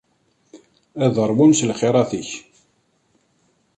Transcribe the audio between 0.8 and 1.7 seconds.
Ad ṛwun s